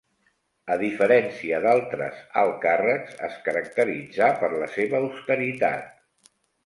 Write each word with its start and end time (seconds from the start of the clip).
A 0.75 0.75
diferència 0.83 1.59
d'altres 1.65 2.23
alt 2.43 2.57
càrrecs, 2.63 3.13
es 3.29 3.35
caracteritzà 3.49 4.31
per 4.41 4.51
la 4.55 4.71
seva 4.79 5.03
austeritat. 5.05 6.33